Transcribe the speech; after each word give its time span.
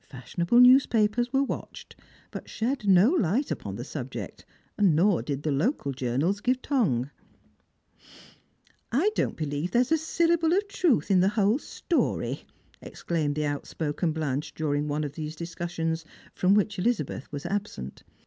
Fashionable 0.00 0.60
newspapers 0.60 1.30
were 1.30 1.42
watched, 1.42 1.94
but 2.30 2.48
shed 2.48 2.88
no 2.88 3.10
light 3.10 3.48
^\pon 3.48 3.76
the 3.76 3.84
subject, 3.84 4.46
nor 4.78 5.20
did 5.20 5.42
the 5.42 5.52
local 5.52 5.92
journals 5.92 6.40
give 6.40 6.62
tongue." 6.62 7.10
1 8.92 9.10
don't 9.14 9.36
believe 9.36 9.72
there's 9.72 9.92
a 9.92 9.98
syllable 9.98 10.54
of 10.54 10.68
truth 10.68 11.10
in 11.10 11.20
the 11.20 11.28
whole 11.28 11.58
^tory," 11.58 12.44
exclaimed 12.80 13.34
the 13.34 13.44
outspoken 13.44 14.10
Blanche 14.10 14.54
during 14.54 14.88
one 14.88 15.04
of 15.04 15.12
these 15.16 15.36
discussions, 15.36 16.06
from 16.34 16.54
which 16.54 16.78
Elizabeth 16.78 17.30
was 17.30 17.44
absent. 17.44 18.04